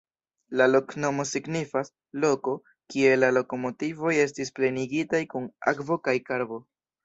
La 0.61 0.65
loknomo 0.69 1.25
signifas: 1.31 1.91
loko, 2.23 2.55
kie 2.95 3.13
la 3.21 3.31
lokomotivoj 3.37 4.17
estas 4.27 4.53
plenigitaj 4.59 5.23
kun 5.37 5.49
akvo 5.75 6.03
kaj 6.09 6.21
karbo. 6.33 6.63